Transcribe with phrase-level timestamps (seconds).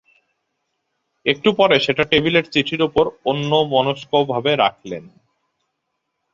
[1.25, 5.03] একটু পরে সেটা টেবিলের চিঠির উপর অন্যমনস্ত্বকভাবে রাখলেন।